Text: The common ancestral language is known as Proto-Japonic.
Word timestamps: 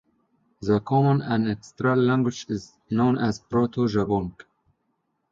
The 0.63 0.79
common 0.79 1.21
ancestral 1.21 1.95
language 2.01 2.47
is 2.49 2.73
known 2.89 3.19
as 3.19 3.37
Proto-Japonic. 3.39 4.45